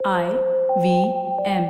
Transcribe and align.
I 0.00 0.26
V 0.76 0.86
M. 1.44 1.64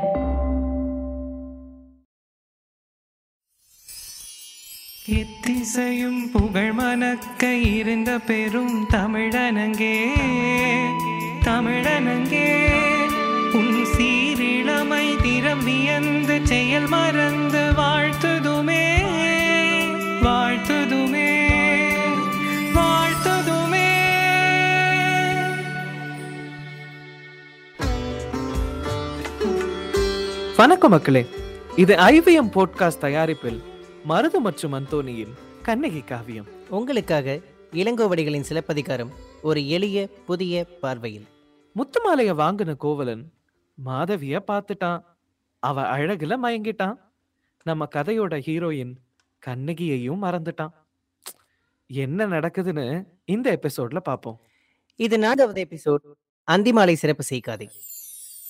எத்திசையும் 5.13 6.21
புகழ் 6.33 6.73
மணக்க 6.73 7.43
இருந்த 7.71 8.11
பெரும் 8.29 8.75
தமிழனங்கே 8.93 9.95
தமிழனங்கே 11.47 12.49
உன் 13.53 13.79
சீரிழமை 13.95 15.07
திறம் 15.25 15.65
வியந்து 15.69 16.37
செயல் 16.51 16.89
மறந்து 16.89 17.63
வாழ்த்துதுமே 17.81 18.85
வாழ்த்துதுமே 20.23 21.18
வணக்கம் 30.59 30.91
மக்களே. 30.91 31.27
இது 31.77 31.95
ஐவிஎம் 31.97 32.51
போட்காஸ்ட் 32.51 32.99
தயாரிப்பில் 32.99 33.63
மருது 34.09 34.39
மற்றும் 34.39 34.73
அந்தோனியின் 34.73 35.33
கண்ணகி 35.63 36.01
காவியம். 36.01 36.47
உங்களுக்காக 36.69 37.41
இளங்கோவடிகளின் 37.73 38.41
சிலப்பதிகாரம் 38.41 39.11
ஒரு 39.43 39.69
எளிய 39.69 40.09
புதிய 40.27 40.65
பார்வையில். 40.65 41.27
முத்துமாலைய 41.75 42.35
வாங்கின 42.35 42.77
கோவலன் 42.77 43.33
மாதவிய 43.75 44.43
பார்த்துட்டான். 44.47 45.03
அவ 45.59 45.99
அழகுல 45.99 46.37
மயங்கிட்டான். 46.43 46.95
நம்ம 47.63 47.89
கதையோட 47.95 48.39
ஹீரோயின் 48.39 48.95
கண்ணகியையும் 49.39 50.23
மறந்துட்டான். 50.23 50.73
என்ன 51.87 52.27
நடக்குதுன்னு 52.27 53.05
இந்த 53.25 53.59
எபிசோட்ல 53.63 53.99
பாப்போம் 54.09 54.37
இது 54.97 55.19
நான்காவது 55.19 55.67
எபிசோட் 55.71 56.13
அந்திமாலை 56.51 56.93
சிறப்பு 56.93 57.23
செய்காதே. 57.23 57.71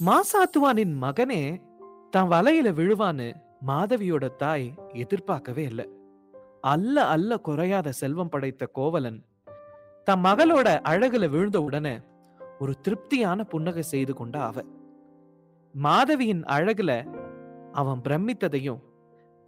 மாசாத்துவானின் 0.07 0.97
மகனே 1.01 1.67
தான் 2.13 2.31
வலையில 2.31 2.73
விழுவான்னு 2.73 3.35
மாதவியோட 3.67 4.37
தாய் 4.37 4.75
எதிர்பார்க்கவே 4.93 5.63
இல்லை. 5.63 5.87
அல்ல 6.61 7.05
அல்ல 7.05 7.37
குறையாத 7.37 7.89
செல்வம் 7.93 8.29
படைத்த 8.29 8.67
கோவலன் 8.67 9.25
தன் 10.05 10.21
மகளோட 10.21 10.81
அழகுல 10.83 11.29
விழுந்த 11.29 11.63
உடனே 11.63 12.01
ஒரு 12.59 12.81
திருப்தியான 12.81 13.45
புன்னகை 13.45 13.83
செய்து 13.83 14.15
கொண்ட 14.15 14.41
அவ. 14.41 14.63
மாதவியின் 15.75 16.45
அழகுல 16.45 16.93
அவன் 17.73 18.01
பிரமித்ததையும் 18.01 18.81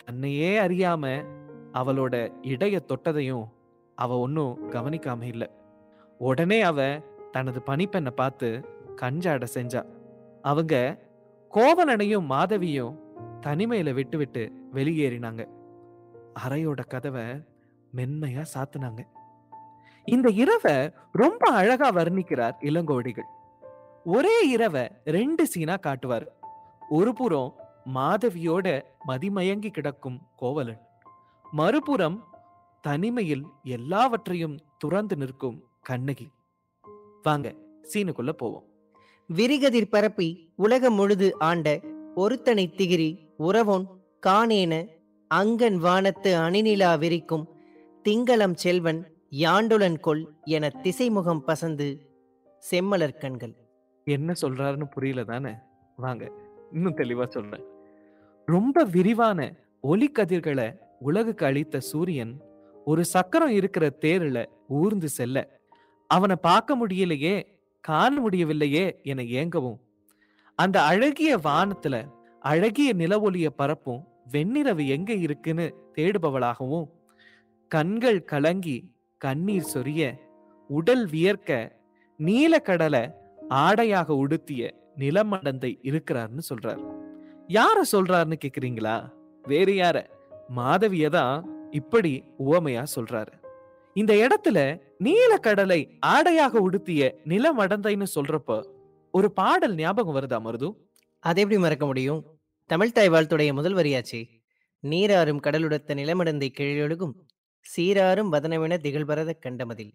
தன்னையே 0.05 0.59
அறியாம 0.59 1.05
அவளோட 1.73 2.15
இடைய 2.43 2.83
தொட்டதையும் 2.89 3.47
அவ 3.95 4.19
ஒன்னும் 4.19 4.71
கவனிக்காம 4.71 5.23
இல்ல. 5.23 5.45
உடனே 6.19 6.63
அவ 6.63 7.01
தனது 7.31 7.61
பணிப்பெண்ணை 7.67 8.11
பார்த்து 8.11 8.49
கஞ்சாட 9.03 9.45
செஞ்சா. 9.55 9.83
அவங்க 10.43 10.75
கோவலனையும் 11.55 12.25
மாதவியும் 12.25 12.99
தனிமையில 13.47 13.93
விட்டுவிட்டு 13.93 14.53
வெளியேறினாங்க. 14.73 15.49
அறையோட 16.49 16.87
கதவை 16.87 17.23
மென்மையா 17.97 18.45
சாத்துனாங்க. 18.55 19.01
இந்த 20.05 20.31
இரவை 20.31 20.93
ரொம்ப 21.13 21.53
அழகா 21.53 21.91
வர்ணிக்கிறார் 21.91 22.53
இளங்கோடிகள் 22.61 23.29
ஒரே 24.05 24.49
இரவை 24.49 24.91
ரெண்டு 25.05 25.47
சீனா 25.47 25.77
காட்டுவார். 25.77 26.27
ஒரு 26.89 27.13
புறம் 27.13 27.55
மாதவியோட 27.95 28.83
மதிமயங்கி 29.09 29.71
கிடக்கும் 29.71 30.21
கோவலன். 30.37 30.81
மறுபுறம் 31.51 32.25
தனிமையில் 32.81 33.47
எல்லாவற்றையும் 33.63 34.59
துறந்து 34.79 35.17
நிற்கும் 35.17 35.65
கண்ணகி. 35.83 36.33
வாங்க 37.23 37.55
சீனுக்குள்ள 37.95 38.33
போவோம். 38.33 38.70
விரிகதிர் 39.31 39.91
பரப்பி 39.91 40.53
உலகம் 40.57 40.95
முழுது 40.95 41.39
ஆண்ட 41.39 41.81
ஒருத்தனை 42.15 42.75
திகிரி 42.77 43.19
உறவோன் 43.39 43.87
காணேன 44.27 44.89
அங்கன் 45.35 45.77
வானத்து 45.77 46.37
அணிநிலா 46.37 46.99
விரிக்கும் 46.99 47.49
திங்களம் 48.09 48.55
செல்வன் 48.55 49.01
யாண்டுலன் 49.31 50.01
கொள் 50.01 50.35
என 50.45 50.69
திசைமுகம் 50.69 51.43
பசந்து 51.47 51.87
செம்மலர் 52.71 53.19
கண்கள். 53.19 53.55
என்ன 54.05 54.33
சொல்றாருன்னு 54.41 54.85
புரியல 54.91 55.25
தானே? 55.25 55.53
வாங்க 55.97 56.31
இன்னும் 56.73 56.97
தெளிவா 56.97 57.29
சொல்றேன். 57.29 57.65
ரொம்ப 58.45 58.85
விரிவான 58.85 59.55
ஒலி 59.81 60.09
கதிர்களை 60.09 60.73
உலகுக்கு 60.99 61.47
அளித்த 61.47 61.81
சூரியன் 61.81 62.41
ஒரு 62.85 63.05
சக்கரம் 63.05 63.51
இருக்கிற 63.51 63.91
தேருல 64.01 64.45
ஊர்ந்து 64.69 65.09
செல்ல 65.09 65.59
அவனை 66.07 66.37
பார்க்க 66.41 66.77
முடியலையே 66.77 67.60
காண 67.81 68.21
முடியவில்லையே 68.21 69.01
என 69.03 69.23
ஏங்கவும். 69.23 69.79
அந்த 70.55 70.83
அழகிய 70.83 71.37
வானத்துல 71.37 72.09
அழகிய 72.41 72.95
நிலவொளிய 72.95 73.47
பரப்பும் 73.47 74.09
வெண்ணிரவு 74.33 74.87
எங்க 74.87 75.13
இருக்குன்னு 75.13 75.75
தேடுபவளாகவும் 75.95 76.87
கண்கள் 77.69 78.25
கலங்கி 78.25 78.93
கண்ணீர் 79.19 79.71
சொரிய 79.75 80.15
உடல் 80.69 81.07
வியர்க்க 81.07 81.77
நீலக்கடலை 82.19 83.13
ஆடையாக 83.49 84.15
உடுத்திய 84.15 84.75
நிலமடந்தை 84.97 85.79
இருக்கிறார்னு 85.83 86.39
சொல்றார். 86.55 86.83
யார 87.49 87.83
சொல்றாருன்னு 87.93 88.39
கேக்குறீங்களா? 88.45 89.11
வேறு 89.43 89.73
யார? 89.73 90.07
மாதவிய 90.49 91.09
தான் 91.09 91.47
இப்படி 91.71 92.25
உவமையா 92.39 92.85
சொல்றாரு. 92.97 93.40
இந்த 93.97 94.15
இடத்துல 94.15 94.59
நீலக்கடலை 95.05 95.99
ஆடையாக 96.07 96.59
உடுத்திய 96.59 97.21
நிலமடந்தைன்னு 97.25 98.07
சொல்றப்ப 98.15 98.61
ஒரு 99.15 99.33
பாடல் 99.33 99.75
ஞாபகம் 99.75 100.17
வருதா 100.17 100.41
மருது? 100.41 100.69
அதை 101.21 101.43
எப்படி 101.43 101.61
மறக்க 101.61 101.87
முடியும்? 101.87 102.21
தமிழ்தாய் 102.71 103.11
வாழ்த்துடைய 103.11 103.53
முதல் 103.53 103.75
வரியாச்சே. 103.75 104.21
நீராறும் 104.85 105.41
கடலுடத்த 105.41 105.95
நிலமடந்தை 105.95 106.49
கிழொழுகும் 106.59 107.15
சீராறும் 107.67 108.33
வதனமென 108.33 108.79
திகழ்பரத 108.79 109.39
கண்டமதில். 109.47 109.93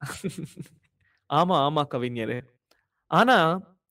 ஆமா 1.30 1.56
ஆமா 1.66 1.82
கவிஞரே. 1.90 2.38
ஆனா 3.10 3.36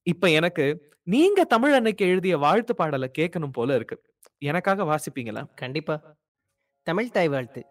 இப்ப 0.07 0.30
எனக்கு 0.30 0.66
நீங்க 1.03 1.44
தமிழ் 1.44 1.74
அன்னைக்கு 1.74 2.06
எழுதிய 2.06 2.38
வாழ்த்து 2.38 2.75
பாடலை 2.75 3.09
கேட்கணும் 3.18 3.53
போல 3.53 3.75
இருக்கு. 3.75 3.97
எனக்காக 4.38 4.84
வாசிப்பீங்களா? 4.84 5.44
கண்டிப்பா. 5.56 5.96
தமிழ்தாய் 6.88 7.30
வாழ்த்து. 7.30 7.62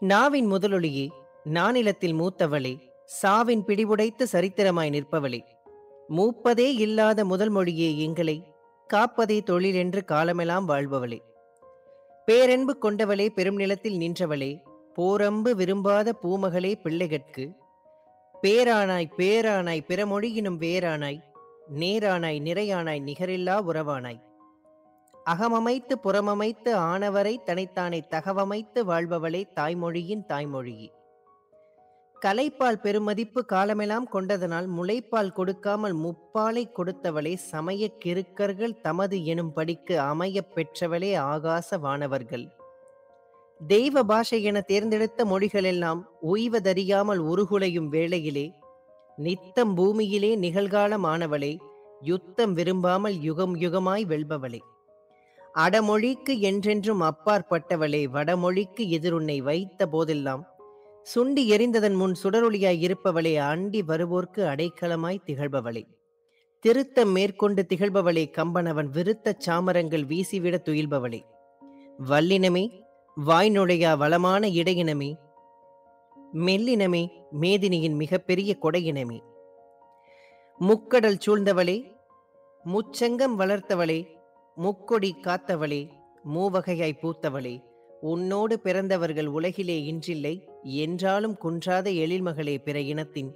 நாவின் 0.00 0.52
முதலொளியே 0.52 1.08
நானிலத்தில் 1.44 2.14
மூத்தவளே 2.14 2.78
சாவின் 3.22 3.62
பிடிவுடைத்து 3.66 4.22
சரித்திரமாய் 4.22 4.90
நிற்பவளே. 4.90 5.40
மூப்பதே 6.08 6.74
இல்லாத 6.74 7.24
முதல் 7.24 7.48
மொழியே 7.48 7.98
எங்களை 7.98 8.44
காப்பதே 8.94 9.42
தொழில் 9.42 9.74
என்று 9.74 10.04
காலமெல்லாம் 10.04 10.68
வாழ்பவளே. 10.68 11.22
பேரன்பு 12.26 12.76
கொண்டவளே 12.82 13.28
பெரும் 13.28 13.56
நிலத்தில் 13.56 13.98
நின்றவளே 13.98 14.60
போரம்பு 14.96 15.50
விரும்பாத 15.50 16.14
பூமகளே 16.22 16.74
பிள்ளைகட்கு. 16.84 17.52
பேரானாய் 18.42 19.10
பேரானாய் 19.16 19.84
பிறமொழியினும் 19.88 20.58
வேரானாய் 20.58 21.20
நேரானாய் 21.74 22.40
நிறையானாய் 22.40 23.02
நிகரில்லா 23.02 23.62
உறவானாய். 23.68 24.20
அகமமைத்து 25.30 25.94
புறமமைத்து 26.04 26.74
ஆனவரை 26.74 27.36
தனித்தானை 27.46 28.00
தகவமைத்து 28.10 28.84
வாழ்பவளே 28.84 29.44
தாய்மொழியின் 29.54 30.24
தாய்மொழியே. 30.28 30.88
கலைப்பால் 32.20 32.80
பெருமதிப்பு 32.82 33.44
காலமெல்லாம் 33.44 34.08
கொண்டதனால் 34.08 34.68
முளைப்பால் 34.70 35.32
கொடுக்காமல் 35.32 35.96
முப்பாலை 35.96 36.70
கொடுத்தவளே 36.72 37.34
சமய 37.34 37.90
கிருக்கர்கள் 38.04 38.80
தமது 38.80 39.24
எனும் 39.24 39.52
படிக்கு 39.52 40.00
அமையப் 40.00 40.54
பெற்றவளே 40.54 41.16
ஆகாச 41.16 41.78
வானவர்கள். 41.78 42.46
தெய்வ 43.66 44.02
பாஷை 44.02 44.42
என 44.42 44.60
தேர்ந்தெடுத்த 44.60 45.24
மொழிகளெல்லாம் 45.24 46.08
உய்வதறியாமல் 46.22 47.20
உருகுலையும் 47.20 47.88
வேளையிலே 47.88 48.52
நித்தம் 49.16 49.74
பூமியிலே 49.74 50.36
நிகழ்காலமானவளே 50.36 51.58
யுத்தம் 52.00 52.52
விரும்பாமல் 52.52 53.14
யுகம் 53.14 53.56
யுகமாய் 53.56 54.04
வெல்பவளே. 54.04 54.60
அடமொழிக்கு 55.56 56.38
என்றென்றும் 56.38 57.02
அப்பாற்பட்டவளே 57.02 58.04
வடமொழிக்கு 58.04 58.88
எதிருன்னை 58.96 59.42
வைத்த 59.42 59.86
போதெல்லாம் 59.86 60.46
சுண்டி 61.14 61.48
எரிந்ததன் 61.48 61.94
முன் 61.94 62.14
சுடரொளியாய் 62.22 62.80
இருப்பவளே 62.80 63.36
அண்டி 63.36 63.82
வருவோர்க்கு 63.88 64.42
அடைக்கலமாய் 64.44 65.22
திகழ்பவளே. 65.26 65.82
திருத்தம் 66.58 67.10
மேற்கொண்டு 67.10 67.66
திகழ்பவளே 67.68 68.30
கம்பனவன் 68.30 68.88
விருத்த 68.92 69.32
சாமரங்கள் 69.46 70.06
வீசிவிட 70.06 70.56
துயில்பவளே. 70.64 71.20
வல்லினமே 72.08 72.80
வாய் 73.14 73.50
நுழையா 73.50 73.96
வளமான 73.96 74.48
இடையினமே 74.48 75.14
மெல்லினமே 76.34 77.08
மேதினியின் 77.40 77.94
மிகப்பெரிய 77.94 78.56
கொடையினமே. 78.62 79.18
முக்கடல் 80.60 81.18
சூழ்ந்தவளே 81.26 81.78
முச்சங்கம் 82.64 83.34
வளர்த்தவளே 83.38 84.14
முக்கொடி 84.56 85.08
காத்தவளே 85.24 85.80
மூவகையாய் 86.24 87.00
பூத்தவளே 87.00 87.54
உன்னோடு 88.02 88.54
பிறந்தவர்கள் 88.58 89.26
உலகிலே 89.26 89.76
இன்றில்லை 89.84 90.32
என்றாலும் 90.62 91.36
குன்றாத 91.44 91.86
எழில்மகளே 92.04 92.56
பிற 92.58 92.80
இனத்தின். 92.80 93.30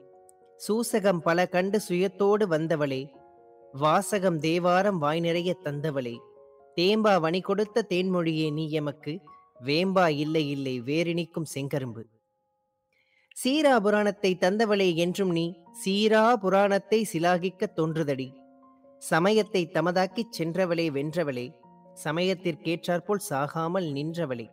சூசகம் 0.60 1.20
பல 1.20 1.46
கண்டு 1.46 1.80
சுயத்தோடு 1.88 2.46
வந்தவளே 2.46 3.02
வாசகம் 3.72 4.38
தேவாரம் 4.38 4.98
வாய் 4.98 5.20
நிறைய 5.20 5.50
தந்தவளே. 5.64 6.16
தேம்பா 6.76 7.14
வணி 7.20 7.40
கொடுத்த 7.40 7.86
தேன்மொழியே 7.88 8.52
நீ 8.52 8.64
எமக்கு 8.70 9.12
வேம்பா 9.64 10.08
இல்லை 10.08 10.44
இல்லை 10.48 10.74
வேறினிக்கும் 10.80 11.52
செங்கரும்பு. 11.54 12.02
சீரா 13.36 13.74
புராணத்தை 13.80 14.30
தந்தவளே 14.40 14.94
என்றும் 14.94 15.30
நீ 15.30 15.46
சீரா 15.84 16.24
புராணத்தை 16.36 17.06
சிலாகிக்க 17.12 17.66
தோன்றுதடி. 17.76 18.28
சமயத்தை 19.00 19.70
தமதாக்கிச் 19.74 20.34
சென்றவளே 20.38 20.86
வென்றவளே 20.96 21.44
சமயத்திற்கேற்றாற்போல் 22.04 23.26
சாகாமல் 23.30 23.86
நின்றவளே. 23.92 24.46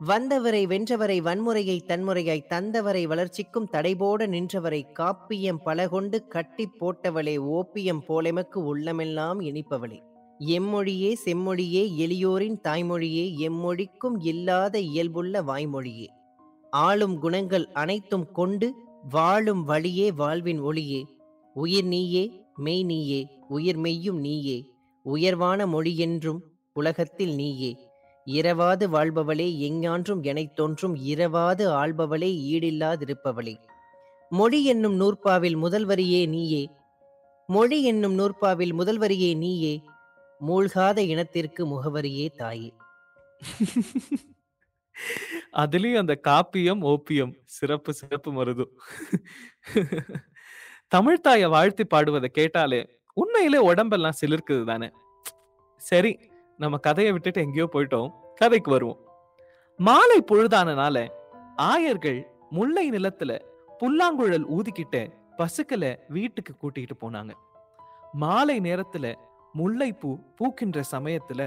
வந்தவரை 0.00 0.66
வென்றவரை 0.66 1.16
வன்முறையை 1.20 1.78
தன்முறையாய் 1.86 2.48
தந்தவரை 2.48 3.02
வளர்ச்சிக்கும் 3.04 3.68
தடைபோட 3.72 4.26
நின்றவரை 4.26 4.82
காப்பியம் 4.98 5.60
பல 5.64 5.88
கொண்டு 5.88 6.26
கட்டி 6.26 6.68
போட்டவளே 6.80 7.34
ஓப்பியம் 7.56 8.02
போலெமக்கு 8.06 8.64
உள்ளமெல்லாம் 8.64 9.40
இனிப்பவளே. 9.40 9.98
எம்மொழியே 10.38 11.12
செம்மொழியே 11.24 11.82
எளியோரின் 11.98 12.58
தாய்மொழியே 12.68 13.24
எம்மொழிக்கும் 13.48 14.16
இல்லாத 14.20 14.78
இயல்புள்ள 14.78 15.42
வாய்மொழியே. 15.42 16.06
ஆளும் 16.70 17.18
குணங்கள் 17.18 17.66
அனைத்தும் 17.72 18.28
கொண்டு 18.32 18.74
வாழும் 19.10 19.64
வழியே 19.64 20.12
வாழ்வின் 20.12 20.60
ஒளியே. 20.60 21.02
உயிர் 21.54 21.84
நீயே 21.84 22.24
மெய் 22.56 22.82
நீயே 22.82 23.20
உயிர் 23.48 23.76
மெய்யும் 23.76 24.20
நீயே 24.20 24.64
உயர்வான 25.02 25.66
மொழி 25.66 25.96
என்றும் 25.96 26.42
உலகத்தில் 26.72 27.34
நீயே. 27.34 27.76
இரவாது 28.26 28.88
வாழ்பவளே 28.88 29.58
எஞ்ஞான்றும் 29.58 30.22
எனைத் 30.22 30.56
தோன்றும் 30.56 30.96
இரவாது 30.96 31.86
ஆள்பவளே 31.86 32.30
ஈடில்லாதிருப்பவளே. 32.54 33.56
மொழி 34.30 34.64
என்னும் 34.64 35.00
நூற்பாவில் 35.00 35.56
முதல்வரியே 35.56 36.28
நீயே 36.28 36.70
மொழி 37.46 37.84
என்னும் 37.84 38.18
நூற்பாவில் 38.18 38.74
முதல்வரியே 38.74 39.36
நீயே 39.36 39.82
மூழ்காத 40.48 40.98
இனத்திற்கு 40.98 41.66
முகவரியே 41.66 42.30
தாயே. 42.30 42.72
அதுலயும் 45.52 45.98
அந்த 45.98 46.20
காப்பியம் 46.28 46.80
ஓப்பியம் 46.82 47.32
சிறப்பு 47.44 47.92
சிறப்பு 47.92 48.32
மருதும் 48.32 48.72
தமிழ்த்தாய 50.94 51.48
வாழ்த்தி 51.48 51.84
பாடுவதை 51.84 52.28
கேட்டாலே 52.30 52.97
உண்மையிலே 53.20 53.58
உடம்பெல்லாம் 53.58 54.18
சிலிர்க்குது 54.20 54.64
தானே? 54.64 54.88
சரி 55.80 56.12
நம்ம 56.58 56.76
கதையை 56.76 57.10
விட்டுட்டு 57.12 57.40
எங்கேயோ 57.40 57.66
போயிட்டோம். 57.72 58.10
கதைக்கு 58.34 58.70
வருவோம். 58.70 59.00
மாலை 59.78 60.18
பொழுதானனால 60.22 60.96
ஆயர்கள் 61.62 62.20
முல்லை 62.50 62.84
நிலத்துல 62.90 63.32
புல்லாங்குழல் 63.78 64.46
ஊதிக்கிட்ட 64.56 64.96
பசுக்களை 65.36 65.90
வீட்டுக்கு 66.08 66.52
கூட்டிகிட்டு 66.54 66.96
போனாங்க. 67.00 67.32
மாலை 68.12 68.56
நேரத்துல 68.60 69.06
முல்லைப்பூ 69.54 70.10
பூக்கின்ற 70.38 70.78
சமயத்துல 70.92 71.42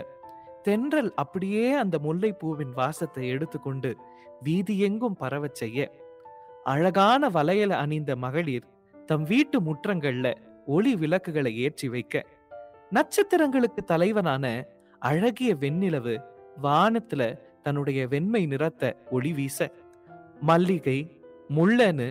தென்றல் 0.64 1.12
அப்படியே 1.16 1.66
அந்த 1.74 1.96
முல்லைப்பூவின் 2.04 2.74
வாசத்தை 2.74 3.24
எடுத்துக்கொண்டு 3.28 3.92
வீதியெங்கும் 4.44 5.20
பரவச் 5.20 5.60
செய்ய 5.62 5.80
அழகான 6.64 7.30
வளையல 7.30 7.72
அணிந்த 7.84 8.12
மகளிர் 8.16 8.68
தம் 9.08 9.24
வீட்டு 9.24 9.58
முற்றங்கள்ல 9.62 10.28
ஒளி 10.72 10.92
விளக்குகளை 10.96 11.52
ஏற்றி 11.58 11.88
வைக்க. 11.90 12.26
நட்சத்திரங்களுக்கு 12.92 13.82
தலைவனான 13.86 14.46
அழகிய 15.00 15.56
வெண்ணிலவு 15.56 16.14
வானத்துல 16.64 17.22
தன்னுடைய 17.62 18.08
வெண்மை 18.08 18.48
நிறத்த 18.48 18.94
ஒளி 19.12 19.32
வீச. 19.34 19.60
மல்லிகை 20.42 21.00
முள்ளனு 21.50 22.08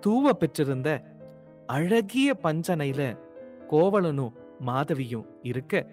தூவ 0.00 0.32
பெற்றிருந்த 0.32 0.88
அழகிய 1.66 2.28
பஞ்சனையில 2.42 3.00
கோவலனும் 3.70 4.34
மாதவியும் 4.58 5.26
இருக்க. 5.42 5.84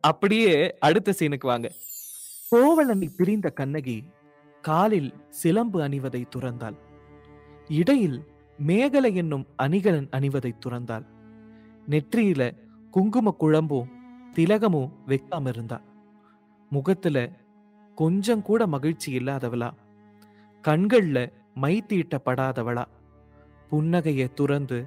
அப்படியே 0.00 0.54
அடுத்த 0.78 1.12
சீனுக்கு 1.18 1.46
வாங்க. 1.46 1.68
கோவலனை 2.50 3.08
பிரிந்த 3.16 3.48
கண்ணகி 3.50 3.98
காலில் 4.62 5.12
சிலம்பு 5.30 5.78
அணிவதை 5.80 6.22
துறந்தாள். 6.36 6.78
இடையில் 7.68 8.20
மேகலை 8.60 9.14
என்னும் 9.14 9.46
அணிகலன் 9.56 10.08
அணிவதை 10.08 10.52
துறந்தாள். 10.64 11.04
நெற்றியில 11.88 12.42
குங்கும 12.90 13.36
குழம்பும் 13.40 13.88
திலகமும் 14.32 14.90
வைக்காம 15.06 15.48
இருந்தா 15.48 15.78
முகத்துல 16.72 17.18
கொஞ்சம் 17.94 18.42
கூட 18.42 18.66
மகிழ்ச்சி 18.66 19.16
இல்லாதவளா. 19.16 19.70
கண்கள்ல 20.64 21.32
மை 21.54 21.84
தீட்டப்படாதவளா. 21.88 22.84
புன்னகையை 23.70 24.28
துறந்து 24.32 24.78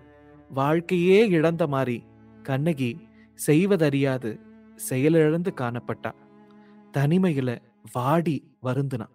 வாழ்க்கையே 0.49 1.19
இழந்த 1.27 1.67
மாதிரி 1.67 1.97
கண்ணகி 2.43 2.91
செய்வதறியாது 3.35 4.39
செயலிழந்து 4.75 5.53
காணப்பட்டா. 5.55 6.11
தனிமையில 6.93 7.57
வாடி 7.91 8.37
வருந்துனா. 8.63 9.07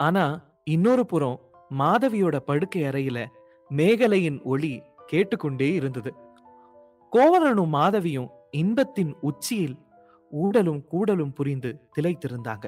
ஆனா 0.00 0.24
இன்னொரு 0.64 1.06
புறம் 1.06 1.40
மாதவியோட 1.78 2.36
படுக்கை 2.36 2.82
அறையில 2.82 3.26
மேகலையின் 3.70 4.42
ஒளி 4.42 4.82
கேட்டுக்கொண்டே 5.06 5.72
இருந்தது. 5.72 6.14
கோவலனும் 7.12 7.68
மாதவியும் 7.68 8.28
இன்பத்தின் 8.50 9.16
உச்சியில் 9.20 9.76
ஊடலும் 10.30 10.84
கூடலும் 10.92 11.34
புரிந்து 11.34 11.80
திளைத்திருந்தாங்க. 11.96 12.66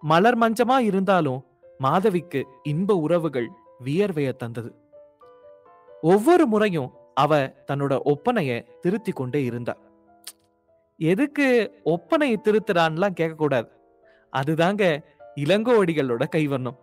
மலர் 0.00 0.38
மஞ்சமா 0.38 0.78
இருந்தாலும் 0.78 1.44
மாதவிக்கு 1.78 2.46
இன்ப 2.62 2.94
உறவுகள் 2.94 3.50
வியர்வைய 3.84 4.36
தந்தது. 4.36 4.74
ஒவ்வொரு 6.02 6.46
முறையும் 6.46 6.92
அவ 7.14 7.38
தன்னோட 7.38 7.98
ஒப்பனைய 8.04 8.66
திருத்தி 8.80 9.12
கொண்டே 9.12 9.44
இருந்தா. 9.44 9.76
எதுக்கு 10.96 11.80
ஒப்பனையை 11.84 12.36
திருத்துறான்லாம் 12.44 13.14
கேட்கக்கூடாது. 13.20 13.68
அதுதாங்க 14.36 15.02
இளங்கோவடிகளோட 15.36 16.24
கைவண்ணம். 16.28 16.78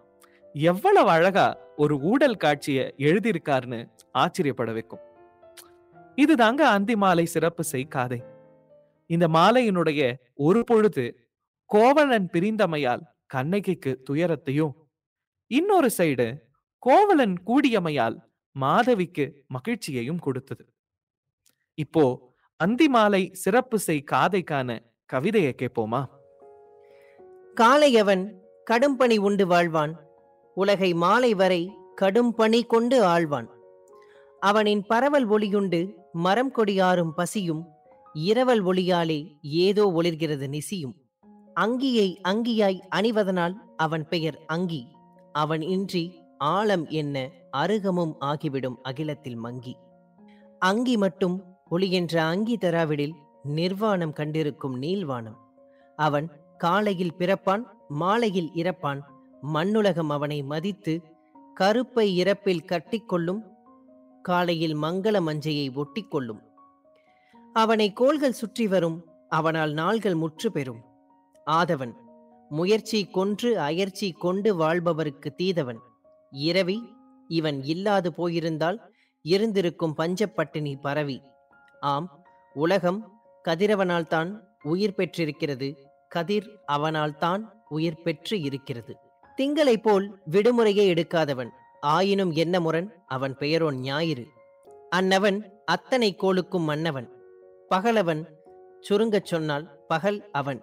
எவ்வளவு 0.53 1.09
அழகா 1.09 1.57
ஒரு 1.75 1.99
ஊடல் 1.99 2.37
காட்சியை 2.37 2.93
எழுதியிருக்காருன்னு 2.97 3.89
ஆச்சரியப்பட 4.11 4.71
வைக்கும். 4.73 4.99
இதுதாங்க 6.17 6.61
அந்தி 6.61 6.95
மாலை 6.95 7.25
சிறப்பு 7.25 7.63
செய் 7.63 7.87
காதை 7.87 8.23
இந்த 9.05 9.27
மாலையினுடைய 9.27 10.15
ஒரு 10.33 10.63
பொழுது 10.63 11.29
கோவலன் 11.65 12.29
பிரிந்தமையால் 12.33 13.01
கண்ணகிக்கு 13.25 14.01
துயரத்தையும் 14.03 14.89
இன்னொரு 15.47 15.89
சைடு 15.97 16.41
கோவலன் 16.79 17.35
கூடியமையால் 17.43 18.17
மாதவிக்கு 18.51 19.45
மகிழ்ச்சியையும் 19.47 20.19
கொடுத்தது. 20.19 20.65
இப்போ 21.73 22.33
அந்தி 22.57 22.87
மாலை 22.87 23.29
சிறப்பு 23.33 23.79
செய் 23.79 24.03
காதைக்கான 24.11 24.79
கவிதையை 25.05 25.55
கேட்போமா? 25.57 26.05
காளையவன் 27.55 28.31
கடும்பணி 28.71 29.17
உண்டு 29.17 29.47
வாழ்வான். 29.47 30.08
உலகை 30.61 30.91
மாலை 31.03 31.31
வரை 31.33 31.61
கடும் 31.95 32.31
பணி 32.33 32.59
கொண்டு 32.63 32.97
ஆழ்வான் 33.05 33.49
அவனின் 34.41 34.81
பரவல் 34.87 35.27
ஒளியுண்டு 35.29 35.79
மரம் 36.25 36.51
கொடியாரும் 36.55 37.13
பசியும் 37.15 37.61
இரவல் 38.27 38.63
ஒளியாலே 38.65 39.19
ஏதோ 39.65 39.83
ஒளிர்கிறது 39.97 40.47
நிசியும். 40.55 40.95
அங்கியை 41.59 42.09
அங்கியாய் 42.31 42.79
அணிவதனால் 42.95 43.55
அவன் 43.77 44.05
பெயர் 44.07 44.37
அங்கி 44.47 44.81
அவன் 45.31 45.63
இன்றி 45.75 46.03
ஆழம் 46.37 46.85
என்ன 46.99 47.15
அருகமும் 47.57 48.13
ஆகிவிடும் 48.19 48.77
அகிலத்தில் 48.81 49.39
மங்கி. 49.45 49.73
அங்கி 50.61 50.95
மட்டும் 50.97 51.35
ஒளி 51.69 51.87
என்ற 51.91 52.15
அங்கி 52.23 52.55
தராவிடில் 52.61 53.15
நிர்வாணம் 53.57 54.17
கண்டிருக்கும் 54.19 54.75
நீள்வானம். 54.81 55.37
அவன் 55.99 56.27
காலையில் 56.57 57.17
பிறப்பான் 57.19 57.63
மாலையில் 58.01 58.51
இறப்பான் 58.53 59.01
மண்ணுலகம் 59.43 60.09
அவனை 60.09 60.43
மதித்து 60.43 61.01
கருப்பை 61.59 62.05
இறப்பில் 62.15 62.67
கட்டிக்கொள்ளும் 62.67 63.41
காலையில் 64.21 64.75
மங்கள 64.75 65.15
மஞ்சையை 65.21 65.67
ஒட்டிக்கொள்ளும். 65.75 66.41
அவனை 67.53 67.93
கோள்கள் 67.93 68.31
சுற்றி 68.31 68.67
வரும் 68.67 69.05
அவனால் 69.29 69.71
நாள்கள் 69.71 70.15
முற்று 70.15 70.51
பெறும். 70.51 70.81
ஆதவன் 71.47 71.93
முயற்சி 72.49 73.05
கொன்று 73.05 73.59
அயற்சி 73.59 74.11
கொண்டு 74.11 74.55
வாழ்பவருக்கு 74.55 75.29
தீதவன். 75.37 75.79
இரவி 76.31 76.77
இவன் 77.27 77.63
இல்லாது 77.63 78.13
போயிருந்தால் 78.13 78.91
இருந்திருக்கும் 79.21 79.95
பஞ்சப்பட்டினி 79.97 80.75
பரவி. 80.81 81.21
ஆம் 81.81 82.23
உலகம் 82.53 83.21
கதிரவனால் 83.47 84.07
தான் 84.07 84.57
உயிர் 84.63 84.95
பெற்றிருக்கிறது 84.95 85.77
கதிர் 86.07 86.61
அவனால் 86.65 87.17
தான் 87.17 87.65
உயிர் 87.69 88.01
பெற்று 88.01 88.41
இருக்கிறது. 88.41 88.93
திங்களை 89.41 89.77
போல் 89.77 90.19
விடுமுறையே 90.31 90.93
எடுக்காதவன். 90.93 91.49
ஆயினும் 91.79 92.31
என்ன 92.31 92.59
முரண்? 92.59 92.93
அவன் 93.07 93.37
பெயரோன் 93.37 93.79
ஞாயிறு. 93.79 94.27
அன்னவன் 94.89 95.53
அத்தனை 95.65 96.15
கோளுக்கும் 96.15 96.63
மன்னவன். 96.63 97.09
பகலவன் 97.69 98.25
சுருங்கச் 98.79 99.25
சொன்னால் 99.25 99.85
பகல் 99.87 100.31
அவன். 100.31 100.61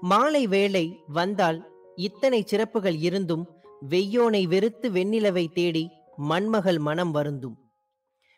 மாலை 0.00 0.46
வேளை 0.46 1.00
வந்தால் 1.06 1.68
இத்தனை 1.94 2.42
சிறப்புகள் 2.42 2.96
இருந்தும் 2.96 3.48
வெய்யோனை 3.88 4.46
வெறுத்து 4.46 4.90
வெண்ணிலவை 4.90 5.52
தேடி 5.52 5.90
மண்மகள் 6.28 6.78
மனம் 6.78 7.10
வருந்தும். 7.10 7.58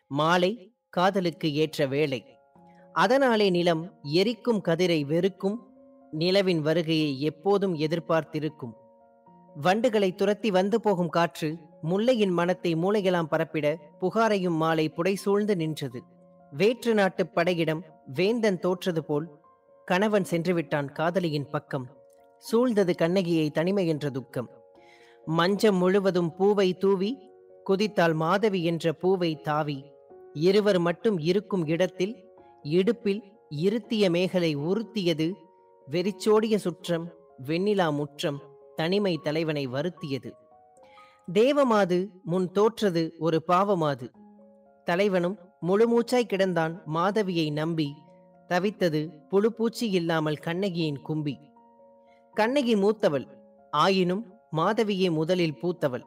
மாலை 0.07 0.75
காதலுக்கு 0.89 1.53
ஏற்ற 1.53 1.85
வேளை. 1.85 2.23
அதனாலே 2.93 3.49
நிலம் 3.49 3.99
எரிக்கும் 4.03 4.61
கதிரை 4.63 5.05
வெறுக்கும் 5.05 5.73
நிலவின் 6.11 6.59
வருகையை 6.59 7.21
எப்போதும் 7.21 7.75
எதிர்பார்த்திருக்கும். 7.75 8.85
வண்டுகளை 9.63 10.15
துரத்தி 10.15 10.51
வந்து 10.51 10.81
போகும் 10.81 11.09
காற்று 11.09 11.57
முல்லையின் 11.83 12.29
மனத்தை 12.29 12.75
மூளையெல்லாம் 12.75 13.23
பரப்பிட 13.23 13.79
புகாரையும் 14.01 14.55
மாலை 14.55 14.89
புடைசூழ்ந்து 14.89 15.55
நின்றது. 15.55 16.03
வேற்று 16.51 16.93
நாட்டுப் 16.93 17.35
படையிடம் 17.35 17.85
வேந்தன் 18.13 18.59
தோற்றது 18.59 19.03
போல் 19.03 19.29
கணவன் 19.85 20.25
சென்றுவிட்டான் 20.29 20.91
காதலியின் 20.91 21.49
பக்கம். 21.49 21.87
சூழ்ந்தது 22.51 22.95
கண்ணகியை 22.95 23.49
தனிமை 23.49 23.87
என்ற 23.87 24.09
துக்கம். 24.09 24.49
மஞ்சம் 25.25 25.75
முழுவதும் 25.75 26.35
பூவை 26.35 26.77
தூவி 26.77 27.17
குதித்தால் 27.63 28.13
மாதவி 28.13 28.63
என்ற 28.63 28.93
பூவை 28.93 29.41
தாவி. 29.41 29.85
இருவர் 30.33 30.79
மட்டும் 30.79 31.19
இருக்கும் 31.19 31.65
இடத்தில் 31.65 32.15
இடுப்பில் 32.63 33.23
இருத்திய 33.49 34.09
மேகலை 34.09 34.57
உறுத்தியது 34.57 35.33
வெறிச்சோடிய 35.85 36.57
சுற்றம் 36.57 37.13
வெண்ணிலா 37.45 37.91
முற்றம் 37.91 38.46
தனிமை 38.77 39.13
தலைவனை 39.17 39.63
வருத்தியது. 39.67 40.31
தேவமாது 41.33 41.97
முன் 42.23 42.47
தோற்றது 42.51 43.03
ஒரு 43.19 43.37
பாவமாது. 43.47 44.07
தலைவனும் 44.87 45.37
முழுமூச்சாய் 45.67 46.31
கிடந்தான் 46.31 46.73
மாதவியை 46.85 47.47
நம்பி 47.51 47.87
தவித்தது 48.49 49.01
புழுப்பூச்சி 49.31 49.87
இல்லாமல் 49.99 50.37
கண்ணகியின் 50.37 50.99
கும்பி. 51.01 51.35
கண்ணகி 52.33 52.75
மூத்தவள் 52.75 53.27
ஆயினும் 53.71 54.23
மாதவியே 54.51 55.09
முதலில் 55.09 55.59
பூத்தவள். 55.61 56.05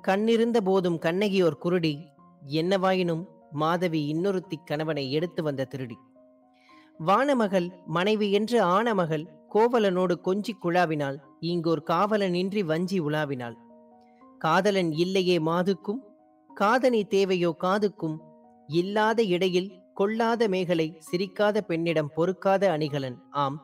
கண்ணிருந்த 0.00 0.58
போதும் 0.60 0.98
கண்ணகி 0.98 1.40
ஒரு 1.42 1.56
குருடி 1.64 1.94
என்னவாயினும் 2.42 3.24
மாதவி 3.52 4.00
இன்னொருத்தி 4.12 4.56
கணவனை 4.64 5.04
எடுத்து 5.12 5.40
வந்த 5.42 5.68
திருடி. 5.72 5.98
வானமகள் 7.06 7.68
மனைவி 7.86 8.28
என்று 8.32 8.58
ஆனமகள் 8.76 9.24
கோவலனோடு 9.50 10.14
கொஞ்சி 10.26 10.52
குழாவினாள் 10.64 11.18
இங்கோர் 11.40 11.82
காவலனின்றி 11.90 12.62
வஞ்சி 12.64 12.98
உலாவினாள் 13.00 13.56
காதலன் 14.38 14.90
இல்லையே 14.92 15.36
மாதுக்கும் 15.38 16.00
காதனி 16.50 17.00
தேவையோ 17.06 17.50
காதுக்கும் 17.64 18.16
இல்லாத 18.68 19.22
இடையில் 19.22 19.70
கொள்ளாத 19.94 20.42
மேகலை 20.48 20.86
சிரிக்காத 20.98 21.60
பெண்ணிடம் 21.60 22.10
பொறுக்காத 22.14 22.62
அணிகலன். 22.70 23.16
ஆம் 23.30 23.56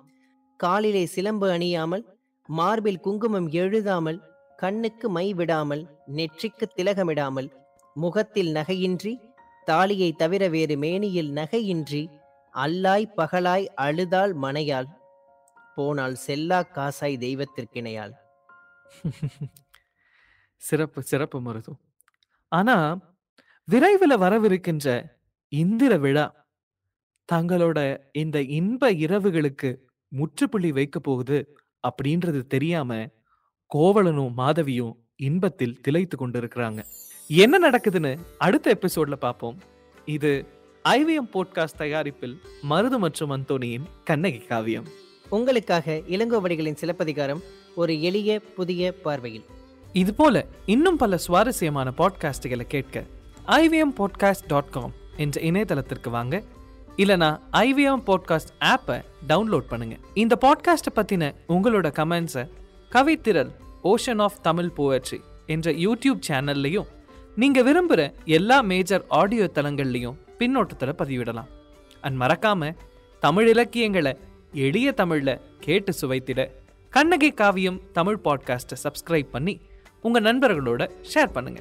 காலிலே 0.56 1.04
சிலம்பு 1.06 1.46
அணியாமல் 1.50 2.04
மார்பில் 2.48 3.00
குங்குமம் 3.00 3.48
எழுதாமல் 3.52 4.18
கண்ணுக்கு 4.56 5.10
மை 5.10 5.26
விடாமல் 5.34 5.84
நெற்றிக்கு 6.06 6.66
திலகமிடாமல் 6.76 7.48
முகத்தில் 7.96 8.50
நகையின்றி 8.52 9.14
தாலியை 9.64 10.12
தவிர 10.12 10.48
வேறு 10.48 10.76
மேனியில் 10.76 11.30
நகையின்றி 11.32 12.02
அல்லாய் 12.54 13.12
பகலாய் 13.16 13.66
அழுதாள் 13.74 14.34
மனையாள். 14.34 14.88
போனால் 15.74 16.14
செல்லா 16.14 16.60
காசாய் 16.76 17.16
தெய்வத்திற்கிணையால் 17.24 18.14
சிறப்பு 20.56 21.02
சிறப்பு 21.02 21.38
மருது 21.40 21.72
ஆனா 22.48 22.76
விரைவில் 23.68 24.22
வரவிருக்கின்ற 24.22 24.88
இந்திர 25.48 25.96
விழா 25.96 26.26
தங்களோட 27.32 27.78
இந்த 28.12 28.42
இன்ப 28.58 28.92
இரவுகளுக்கு 28.92 29.70
முற்றுப்புள்ளி 30.08 30.72
வைக்க 30.72 30.98
போகுது 31.00 31.38
அப்படின்றது 31.88 32.40
தெரியாம 32.46 32.90
கோவலனும் 33.74 34.32
மாதவியும் 34.32 34.94
இன்பத்தில் 35.16 35.80
திளைத்து 35.80 36.16
கொண்டிருக்கிறாங்க. 36.16 36.80
என்ன 37.30 37.70
நடக்குதுன்னு 37.70 38.12
அடுத்த 38.38 38.78
எபிசோட்ல 38.78 39.16
பார்ப்போம். 39.16 39.58
இது 40.04 40.32
ஐவிஎம் 40.88 41.30
போட்காஸ்ட் 41.34 41.80
தயாரிப்பில் 41.82 42.36
மருது 42.70 42.98
மற்றும் 42.98 43.30
அந்தோனியின் 43.30 43.86
கண்ணகி 44.04 44.38
காவியம். 44.38 44.88
உங்களுக்காக 45.28 46.00
இளங்கோவடிகளின் 46.08 46.74
சிலப்பதிகாரம் 46.74 47.42
ஒரு 47.74 48.02
எளிய 48.02 48.40
புதிய 48.40 48.92
பார்வையில். 48.92 49.44
இது 49.92 50.14
போல 50.14 50.46
இன்னும் 50.66 50.96
பல 50.96 51.16
சுவாரஸ்யமான 51.16 51.92
பாட்காஸ்டுகளை 51.98 52.60
கேட்க 52.60 53.04
ஐவிஎம் 53.46 53.92
பாட்காஸ்ட் 53.96 54.46
டாட் 54.46 54.70
காம் 54.70 54.92
என்ற 55.16 55.40
இணையதளத்திற்கு 55.40 56.10
வாங்க. 56.10 56.42
இல்லனா 56.96 57.40
ஐவிஎம் 57.52 58.02
பாட்காஸ்ட் 58.06 58.52
ஆப்பை 58.60 59.02
டவுன்லோட் 59.28 59.68
பண்ணுங்க. 59.68 59.96
இந்த 60.14 60.38
பாட்காஸ்ட்டை 60.40 60.96
பத்தின 60.96 61.34
உங்களோட 61.48 61.92
கமெண்ட்ஸை 61.98 62.48
கவித்திரல் 62.90 63.50
ஓஷன் 63.84 64.20
ஆஃப் 64.20 64.42
தமிழ் 64.42 64.70
போயட்ரி 64.76 65.20
என்ற 65.46 65.72
யூடியூப் 65.72 66.20
சேனல்லையும் 66.28 66.86
நீங்க 67.36 67.62
விரும்புகிற 67.62 68.12
எல்லா 68.24 68.60
மேஜர் 68.60 69.04
ஆடியோ 69.08 69.50
தளங்கள்லையும் 69.54 70.14
பின்னோட்டத்தில் 70.38 70.94
பதிவிடலாம். 70.98 71.48
அண்ட் 72.00 72.20
மறக்காம 72.20 72.74
தமிழ் 73.20 73.48
இலக்கியங்களை 73.48 74.16
எளிய 74.54 74.94
தமிழ்ல 74.96 75.40
கேட்டு 75.60 75.92
சுவைத்திட 76.00 76.50
கண்ணகி 76.90 77.30
காவியம் 77.30 77.80
தமிழ் 77.92 78.18
பாட்காஸ்ட்டை 78.24 78.76
சப்ஸ்கிரைப் 78.82 79.28
பண்ணி 79.30 79.60
உங்க 80.02 80.20
நண்பர்களோட 80.20 80.90
ஷேர் 81.14 81.32
பண்ணுங்க. 81.32 81.60